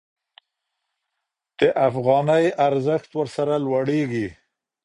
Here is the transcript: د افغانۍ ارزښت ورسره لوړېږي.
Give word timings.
د 1.59 1.61
افغانۍ 1.87 2.45
ارزښت 2.67 3.09
ورسره 3.19 3.53
لوړېږي. 3.65 4.27